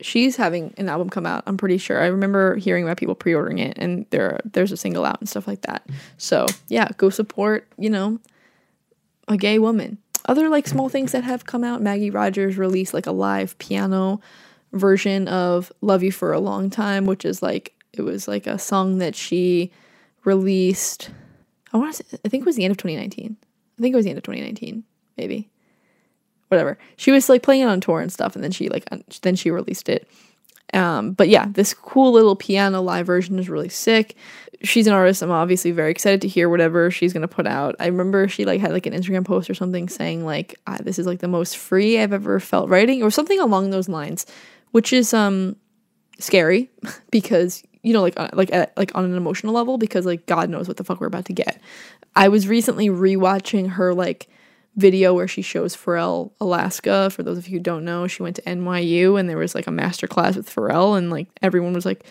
[0.03, 1.45] she's having an album come out.
[1.47, 2.03] I'm pretty sure.
[2.03, 5.47] I remember hearing about people pre-ordering it, and there there's a single out and stuff
[5.47, 5.87] like that.
[6.19, 7.69] So yeah, go support.
[7.79, 8.19] You know,
[9.29, 9.99] a gay woman.
[10.27, 11.83] Other like small things that have come out.
[11.83, 14.21] Maggie Rogers released like a live piano
[14.73, 18.59] version of "Love You for a Long Time," which is like it was like a
[18.59, 19.71] song that she
[20.25, 21.11] released.
[21.73, 22.05] I want to.
[22.25, 23.37] I think it was the end of 2019.
[23.79, 24.85] I think it was the end of 2019,
[25.17, 25.49] maybe
[26.49, 26.79] whatever.
[26.97, 29.35] She was like playing it on tour and stuff, and then she like un- then
[29.35, 30.07] she released it.
[30.75, 34.17] Um, but yeah, this cool little piano live version is really sick.
[34.63, 35.23] She's an artist.
[35.23, 37.75] I'm obviously very excited to hear whatever she's gonna put out.
[37.81, 40.99] I remember she like had like an Instagram post or something saying like ah, this
[40.99, 44.27] is like the most free I've ever felt writing or something along those lines,
[44.73, 45.57] which is um
[46.19, 46.71] scary
[47.11, 50.51] because you know like uh, like at, like on an emotional level because like God
[50.51, 51.61] knows what the fuck we're about to get.
[52.15, 54.29] I was recently rewatching her like
[54.77, 57.11] video where she shows Pharrell Alaska.
[57.11, 59.67] For those of you who don't know, she went to NYU and there was like
[59.67, 62.07] a master class with Pharrell and like everyone was like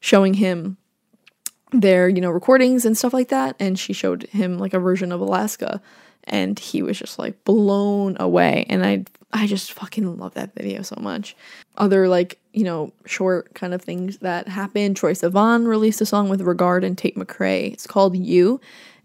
[0.00, 0.76] showing him
[1.72, 3.54] their, you know, recordings and stuff like that.
[3.60, 5.80] And she showed him like a version of Alaska
[6.24, 8.66] and he was just like blown away.
[8.68, 11.36] And I I just fucking love that video so much.
[11.76, 14.96] Other like, you know, short kind of things that happened.
[14.96, 17.72] Troye Sivan released a song with Regard and Tate McRae.
[17.72, 18.60] It's called You.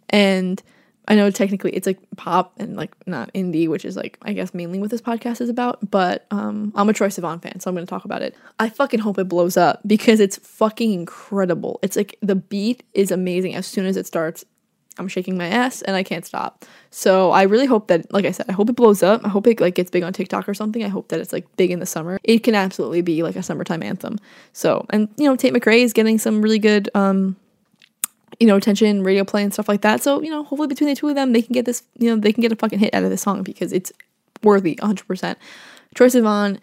[0.10, 0.62] And
[1.08, 4.54] I know technically it's like pop and like not indie, which is like I guess
[4.54, 5.91] mainly what this podcast is about.
[5.91, 8.36] But um, I'm a Troye Sivan fan, so I'm gonna talk about it.
[8.60, 11.80] I fucking hope it blows up because it's fucking incredible.
[11.84, 13.54] It's like the beat is amazing.
[13.56, 14.45] As soon as it starts,
[14.97, 16.65] I'm shaking my ass and I can't stop.
[16.89, 19.25] So I really hope that, like I said, I hope it blows up.
[19.25, 20.84] I hope it like gets big on TikTok or something.
[20.84, 22.19] I hope that it's like big in the summer.
[22.23, 24.19] It can absolutely be like a summertime anthem.
[24.53, 27.36] So and you know Tate McRae is getting some really good um
[28.39, 30.01] you know, attention, radio play, and stuff like that.
[30.03, 32.19] So, you know, hopefully between the two of them, they can get this, you know,
[32.19, 33.91] they can get a fucking hit out of this song because it's
[34.43, 35.05] worthy 100%.
[35.05, 35.38] Troye
[35.95, 36.60] Sivan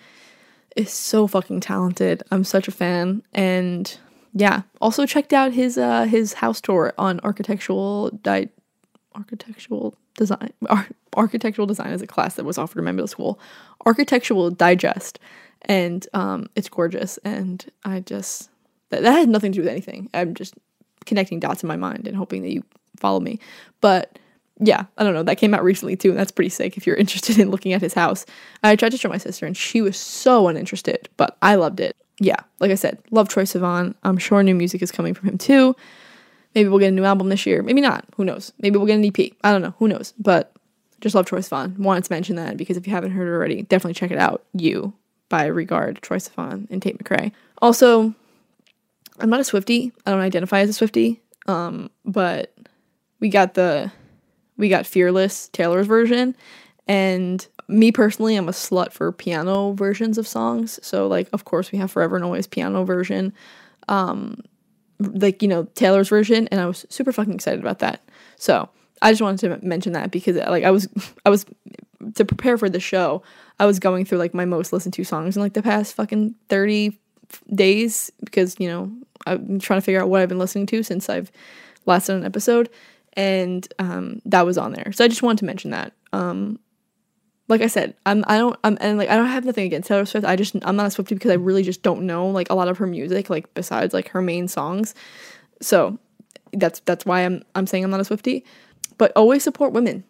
[0.77, 2.23] is so fucking talented.
[2.31, 3.23] I'm such a fan.
[3.33, 3.97] And
[4.33, 8.49] yeah, also checked out his uh his house tour on architectural di-
[9.15, 13.39] architectural design ar- architectural design is a class that was offered in my middle school.
[13.87, 15.19] Architectural digest
[15.63, 18.51] and um it's gorgeous and I just
[18.91, 20.09] that, that had nothing to do with anything.
[20.15, 20.55] I'm just
[21.07, 22.63] connecting dots in my mind and hoping that you
[22.99, 23.39] follow me.
[23.81, 24.19] But
[24.61, 25.23] yeah, I don't know.
[25.23, 27.81] That came out recently too, and that's pretty sick if you're interested in looking at
[27.81, 28.25] his house.
[28.63, 31.97] I tried to show my sister, and she was so uninterested, but I loved it.
[32.19, 33.95] Yeah, like I said, love Troye Sivan.
[34.05, 35.75] I'm sure new music is coming from him too.
[36.55, 37.63] Maybe we'll get a new album this year.
[37.63, 38.05] Maybe not.
[38.17, 38.53] Who knows?
[38.59, 39.33] Maybe we'll get an EP.
[39.43, 39.75] I don't know.
[39.79, 40.13] Who knows?
[40.19, 40.53] But
[41.01, 41.79] just love Troye Sivan.
[41.79, 44.45] Wanted to mention that because if you haven't heard it already, definitely check it out.
[44.53, 44.93] You
[45.29, 47.33] by Regard, Troye Sivan, and Tate McRae.
[47.63, 48.15] Also,
[49.19, 49.93] I'm not a Swiftie.
[50.07, 51.21] I don't identify as a Swiftie.
[51.47, 52.53] Um, but
[53.19, 53.91] we got the
[54.57, 56.37] we got Fearless Taylor's version,
[56.87, 60.79] and me personally, I'm a slut for piano versions of songs.
[60.83, 63.33] So like, of course, we have Forever and Always piano version,
[63.89, 64.41] um,
[64.99, 68.03] like you know Taylor's version, and I was super fucking excited about that.
[68.37, 68.69] So
[69.01, 70.89] I just wanted to mention that because like I was
[71.27, 71.47] I was
[72.15, 73.23] to prepare for the show,
[73.59, 76.35] I was going through like my most listened to songs in like the past fucking
[76.49, 76.99] 30
[77.55, 78.93] days because you know
[79.27, 81.31] I'm trying to figure out what I've been listening to since I've
[81.87, 82.71] last done an episode,
[83.15, 84.93] and um, that was on there.
[84.93, 85.93] So I just wanted to mention that.
[86.13, 86.59] Um,
[87.49, 90.05] like I said, I'm I don't I'm and like I don't have nothing against Taylor
[90.05, 90.27] Swift.
[90.27, 92.69] I just I'm not a Swiftie because I really just don't know like a lot
[92.69, 94.95] of her music like besides like her main songs.
[95.61, 95.99] So
[96.53, 98.45] that's that's why I'm I'm saying I'm not a Swiftie.
[98.99, 100.05] But always support women.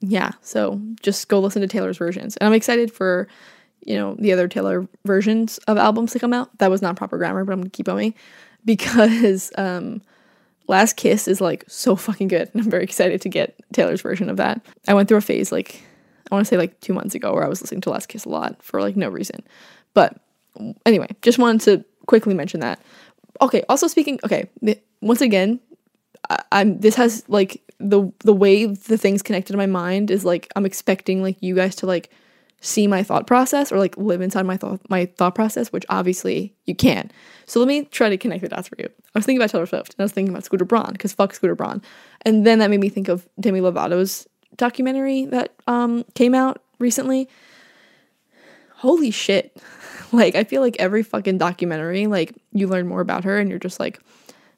[0.00, 0.32] Yeah.
[0.42, 2.36] So just go listen to Taylor's versions.
[2.36, 3.28] And I'm excited for
[3.84, 6.56] you know the other Taylor versions of albums to come out.
[6.58, 8.14] That was not proper grammar, but I'm gonna keep going
[8.64, 10.02] because um,
[10.66, 12.50] Last Kiss is like so fucking good.
[12.52, 14.60] And I'm very excited to get Taylor's version of that.
[14.86, 15.82] I went through a phase like
[16.30, 18.24] I want to say like two months ago where I was listening to Last Kiss
[18.24, 19.42] a lot for like no reason.
[19.94, 20.20] But
[20.84, 22.80] anyway, just wanted to quickly mention that.
[23.40, 24.48] Okay, also speaking, okay,
[25.00, 25.60] once again,
[26.30, 30.24] I, I'm this has like the the way the things connected to my mind is
[30.24, 32.10] like I'm expecting like you guys to like
[32.60, 36.54] see my thought process or like live inside my thought my thought process, which obviously
[36.66, 37.10] you can.
[37.46, 38.88] So let me try to connect the dots for you.
[39.14, 41.32] I was thinking about Taylor Swift and I was thinking about Scooter Braun because fuck
[41.34, 41.82] Scooter Braun,
[42.22, 44.26] and then that made me think of Demi Lovato's
[44.58, 47.28] documentary that um came out recently.
[48.76, 49.56] Holy shit!
[50.10, 53.58] Like I feel like every fucking documentary, like you learn more about her and you're
[53.58, 54.00] just like,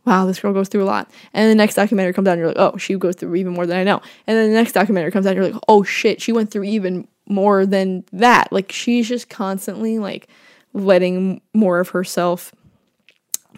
[0.05, 1.11] wow, this girl goes through a lot.
[1.33, 3.67] And the next documentary comes out and you're like, oh, she goes through even more
[3.67, 4.01] than I know.
[4.27, 6.65] And then the next documentary comes out and you're like, oh shit, she went through
[6.65, 8.53] even more than that.
[8.53, 10.29] Like she's just constantly like
[10.73, 12.55] letting more of herself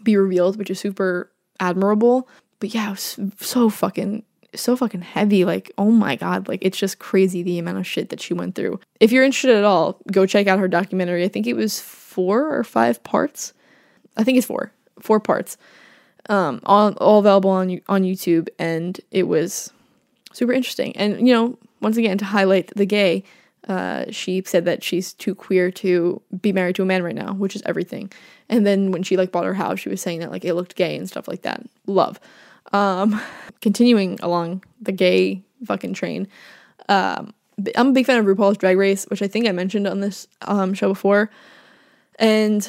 [0.02, 2.28] be revealed, which is super admirable.
[2.58, 4.24] But yeah, it was so fucking
[4.54, 5.44] so fucking heavy.
[5.44, 8.54] Like, oh my god, like it's just crazy the amount of shit that she went
[8.54, 8.80] through.
[9.00, 11.24] If you're interested at all, go check out her documentary.
[11.24, 13.52] I think it was four or five parts.
[14.16, 14.72] I think it's four.
[15.00, 15.56] Four parts.
[16.28, 19.72] Um, all, all available on on YouTube, and it was
[20.32, 20.96] super interesting.
[20.96, 23.24] And you know, once again, to highlight the gay,
[23.68, 27.32] uh, she said that she's too queer to be married to a man right now,
[27.34, 28.12] which is everything.
[28.48, 30.76] And then when she like bought her house, she was saying that like it looked
[30.76, 31.62] gay and stuff like that.
[31.86, 32.20] Love.
[32.72, 33.20] Um,
[33.60, 36.28] continuing along the gay fucking train.
[36.88, 37.32] Um,
[37.76, 40.26] I'm a big fan of RuPaul's Drag Race, which I think I mentioned on this
[40.42, 41.30] um, show before.
[42.18, 42.68] And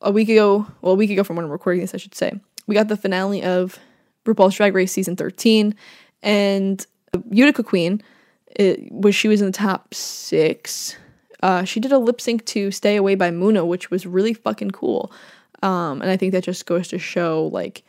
[0.00, 2.32] a week ago, well, a week ago from when I'm recording this, I should say,
[2.66, 3.78] we got the finale of
[4.24, 5.74] RuPaul's Drag Race season 13,
[6.22, 6.86] and
[7.30, 8.02] Utica Queen,
[8.46, 10.96] it was she was in the top six.
[11.42, 14.70] Uh, she did a lip sync to "Stay Away" by Muna, which was really fucking
[14.70, 15.12] cool.
[15.62, 17.82] Um, and I think that just goes to show like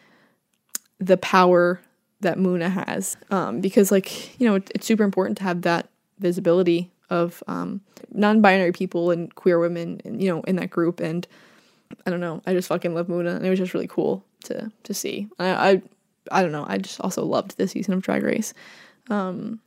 [1.00, 1.82] the power
[2.22, 5.90] that Muna has, um, because like you know it, it's super important to have that
[6.20, 11.00] visibility of um, non-binary people and queer women, and, you know, in that group.
[11.00, 11.28] And
[12.08, 14.72] I don't know, I just fucking love Muna, and it was just really cool to
[14.84, 15.28] to see.
[15.40, 15.82] I I,
[16.32, 18.54] I don't know, I just also loved this season of Drag Race.
[19.10, 19.60] Um,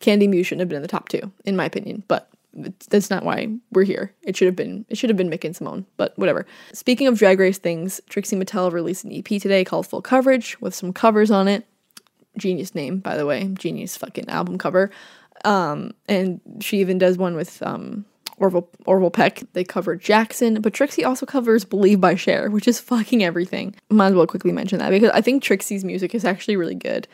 [0.00, 3.24] Kandy Muse shouldn't have been in the top two, in my opinion, but that's not
[3.24, 4.14] why we're here.
[4.22, 6.46] It should have been it should have been Mick and Symone, but whatever.
[6.72, 10.74] Speaking of Drag Race things, Trixie Mattel released an EP today called Full Coverage with
[10.74, 11.66] some covers on it.
[12.36, 13.48] Genius name, by the way.
[13.54, 14.90] Genius fucking album cover.
[15.44, 18.04] Um, and she even does one with um,
[18.38, 19.42] Orville Orville Peck.
[19.52, 23.74] They cover Jackson, but Trixie also covers Believe by Cher, which is fucking everything.
[23.90, 27.06] Might as well quickly mention that because I think Trixie's music is actually really good.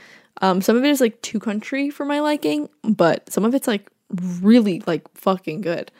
[0.42, 3.68] Um, some of it is like too country for my liking, but some of it's
[3.68, 5.90] like really like fucking good.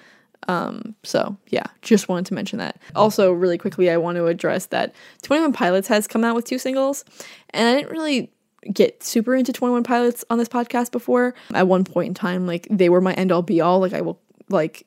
[0.49, 2.81] Um, so yeah, just wanted to mention that.
[2.95, 6.59] Also, really quickly, I want to address that 21 Pilots has come out with two
[6.59, 7.05] singles,
[7.51, 8.31] and I didn't really
[8.73, 11.35] get super into 21 Pilots on this podcast before.
[11.53, 13.81] At one point in time, like they were my end all be all.
[13.81, 14.87] Like I will like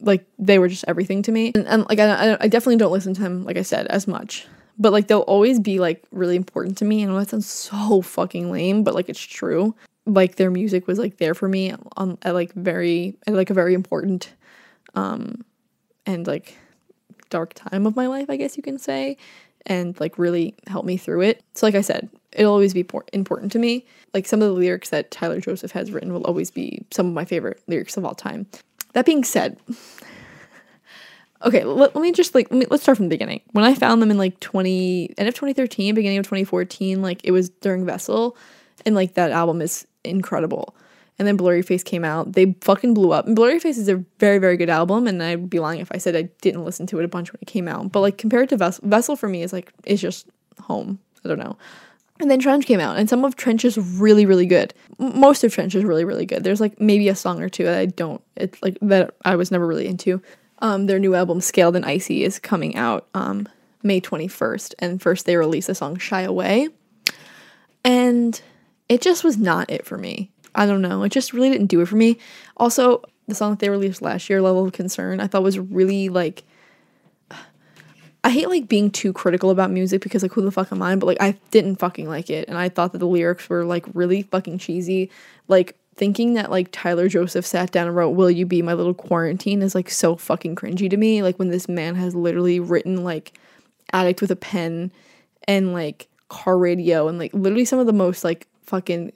[0.00, 1.52] like they were just everything to me.
[1.54, 4.46] And, and like I, I definitely don't listen to them like I said as much.
[4.78, 7.02] But like they'll always be like really important to me.
[7.02, 9.74] And that sounds so fucking lame, but like it's true.
[10.08, 13.54] Like their music was like there for me on at like very at like a
[13.54, 14.32] very important
[14.94, 15.44] um
[16.06, 16.56] and like
[17.30, 19.18] dark time of my life, I guess you can say
[19.68, 21.42] and like really help me through it.
[21.54, 23.86] So, like I said, it'll always be important to me.
[24.14, 27.12] Like some of the lyrics that Tyler Joseph has written will always be some of
[27.12, 28.46] my favorite lyrics of all time.
[28.94, 29.58] That being said,
[31.44, 33.42] okay, let, let me just like let let's start from the beginning.
[33.52, 37.32] When I found them in like 20 end of 2013, beginning of 2014, like it
[37.32, 38.36] was during Vessel,
[38.86, 40.74] and like that album is incredible
[41.18, 42.32] and then Blurryface came out.
[42.32, 43.26] They fucking blew up.
[43.26, 46.14] And Blurryface is a very, very good album, and I'd be lying if I said
[46.14, 47.90] I didn't listen to it a bunch when it came out.
[47.90, 50.28] But like compared to Vessel, Vessel for me is like it's just
[50.60, 51.00] home.
[51.24, 51.58] I don't know.
[52.20, 54.74] And then Trench came out, and some of Trench is really, really good.
[54.98, 56.42] Most of Trench is really, really good.
[56.42, 59.50] There's like maybe a song or two that I don't, it's like that I was
[59.50, 60.20] never really into.
[60.60, 63.48] Um, their new album, Scaled and Icy, is coming out um,
[63.84, 66.68] May 21st, and first they release the song Shy Away.
[67.84, 68.40] And
[68.88, 70.30] it just was not it for me.
[70.54, 71.02] I don't know.
[71.02, 72.18] It just really didn't do it for me.
[72.56, 76.08] Also, the song that they released last year, Level of Concern, I thought was really
[76.08, 76.42] like
[78.24, 80.96] I hate like being too critical about music because like who the fuck am I?
[80.96, 83.86] But like I didn't fucking like it and I thought that the lyrics were like
[83.94, 85.10] really fucking cheesy.
[85.46, 88.94] Like thinking that like Tyler Joseph sat down and wrote Will You Be My Little
[88.94, 91.22] Quarantine is like so fucking cringy to me.
[91.22, 93.38] Like when this man has literally written like
[93.92, 94.90] Addict with a Pen
[95.46, 99.12] and like car radio and like literally some of the most like fucking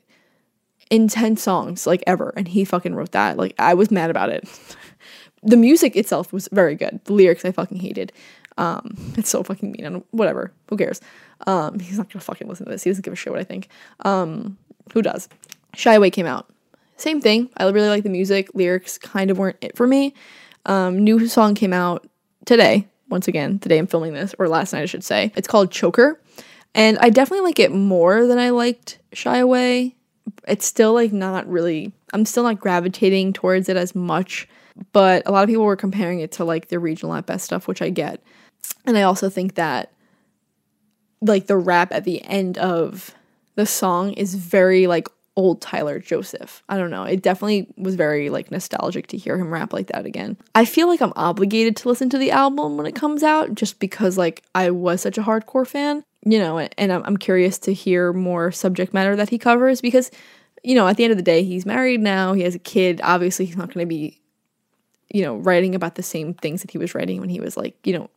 [0.90, 2.32] intense songs like ever.
[2.36, 3.36] And he fucking wrote that.
[3.36, 4.48] Like i was mad about it.
[5.44, 7.00] The music itself was very good.
[7.02, 8.12] The lyrics i fucking hated.
[8.58, 9.84] Um it's so fucking mean.
[9.84, 10.52] And whatever.
[10.68, 11.00] Who cares?
[11.48, 12.84] Um he's not gonna fucking listen to this.
[12.84, 13.66] He doesn't give a shit what i think.
[14.04, 14.56] Um
[14.92, 15.28] who does?
[15.74, 16.48] Shy away came out.
[16.96, 17.50] Same thing.
[17.56, 18.50] I really like the music.
[18.54, 20.14] Lyrics kind of weren't it for me.
[20.64, 22.06] Um new song came out
[22.44, 25.32] today once again today i'm filming this or last night i should say.
[25.34, 26.20] It's called choker
[26.74, 29.94] and i definitely like it more than i liked shy away
[30.46, 34.48] it's still like not really I'm still not gravitating towards it as much,
[34.92, 37.66] but a lot of people were comparing it to like the regional at best stuff,
[37.66, 38.22] which I get.
[38.85, 39.92] And I also think that
[41.20, 43.14] like the rap at the end of
[43.54, 46.62] the song is very like old Tyler Joseph.
[46.68, 47.04] I don't know.
[47.04, 50.37] It definitely was very like nostalgic to hear him rap like that again.
[50.54, 53.78] I feel like I'm obligated to listen to the album when it comes out just
[53.78, 58.12] because like I was such a hardcore fan you know, and I'm, curious to hear
[58.12, 60.11] more subject matter that he covers because,
[60.62, 63.00] you know, at the end of the day, he's married now, he has a kid.
[63.02, 64.20] Obviously, he's not going to be,
[65.12, 67.76] you know, writing about the same things that he was writing when he was like,
[67.85, 68.08] you know,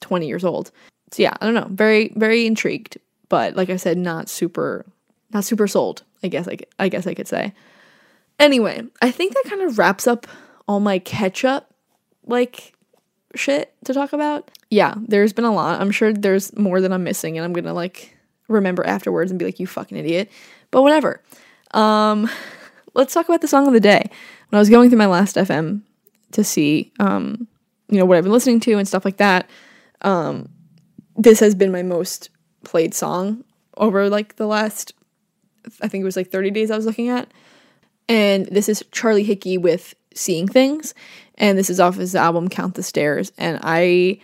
[0.00, 0.70] 20 years old.
[1.10, 2.96] So yeah, I don't know, very, very intrigued,
[3.28, 4.86] but like I said, not super,
[5.30, 6.02] not super sold.
[6.22, 7.52] I guess I, I guess I could say.
[8.38, 10.26] Anyway, I think that kind of wraps up
[10.66, 11.74] all my catch up
[12.24, 12.74] like
[13.34, 14.50] shit to talk about.
[14.70, 15.80] Yeah, there's been a lot.
[15.80, 18.16] I'm sure there's more that I'm missing and I'm to like
[18.48, 20.30] remember afterwards and be like you fucking idiot.
[20.70, 21.22] But whatever.
[21.72, 22.30] Um
[22.94, 24.10] let's talk about the song of the day.
[24.48, 25.82] When I was going through my Last.fm
[26.32, 27.46] to see um
[27.88, 29.48] you know what I've been listening to and stuff like that,
[30.02, 30.48] um
[31.16, 32.30] this has been my most
[32.64, 33.44] played song
[33.76, 34.94] over like the last
[35.80, 37.30] I think it was like 30 days I was looking at.
[38.08, 40.94] And this is Charlie Hickey with Seeing Things
[41.36, 44.20] and this is off his album Count the Stairs and I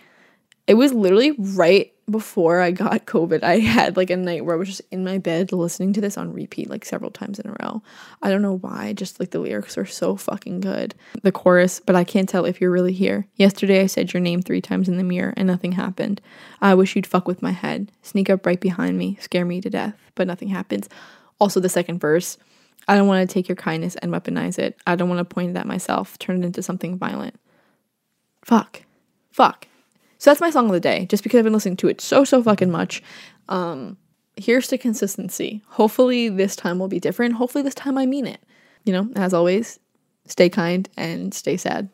[0.67, 3.43] It was literally right before I got COVID.
[3.43, 6.17] I had like a night where I was just in my bed listening to this
[6.17, 7.81] on repeat like several times in a row.
[8.21, 10.95] I don't know why, just like the lyrics are so fucking good.
[11.23, 13.27] The chorus, but I can't tell if you're really here.
[13.35, 16.21] Yesterday I said your name three times in the mirror and nothing happened.
[16.61, 19.69] I wish you'd fuck with my head, sneak up right behind me, scare me to
[19.69, 20.89] death, but nothing happens.
[21.39, 22.37] Also, the second verse.
[22.87, 24.77] I don't want to take your kindness and weaponize it.
[24.87, 27.39] I don't want to point it at myself, turn it into something violent.
[28.43, 28.83] Fuck.
[29.31, 29.67] Fuck.
[30.17, 32.23] So that's my song of the day, just because I've been listening to it so,
[32.23, 33.01] so fucking much.
[33.47, 33.97] Um,
[34.35, 35.61] here's to consistency.
[35.67, 37.35] Hopefully, this time will be different.
[37.35, 38.41] Hopefully, this time I mean it.
[38.85, 39.79] You know, as always,
[40.25, 41.89] stay kind and stay sad.